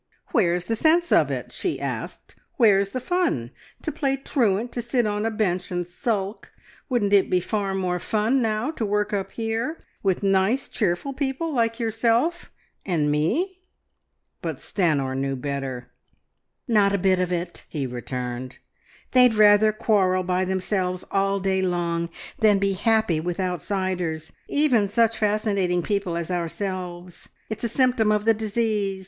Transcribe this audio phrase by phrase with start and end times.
[0.31, 2.33] "Where's the sense of it?" she asked.
[2.57, 3.51] "Where's the fun?
[3.83, 6.51] To play truant to sit on a bench and sulk!
[6.89, 11.53] Wouldn't it be far more fun, now, to work up here with nice cheerful people
[11.53, 12.51] like yourself
[12.83, 13.59] and me?"
[14.41, 15.91] But Stanor knew better.
[16.67, 18.57] "Not a bit of it," he returned.
[19.11, 22.09] "They'd rather quarrel by themselves all day long
[22.39, 27.29] than be happy with outsiders, even such fascinating people as ourselves.
[27.51, 28.99] It's a symptom of the disease.